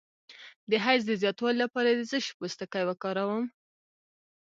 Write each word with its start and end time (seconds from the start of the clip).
د 0.69 0.71
حیض 0.85 1.03
د 1.07 1.11
زیاتوالي 1.21 1.57
لپاره 1.63 1.89
د 1.93 2.01
څه 2.11 2.17
شي 2.25 2.33
پوستکی 2.37 2.83
وکاروم؟ 2.85 3.45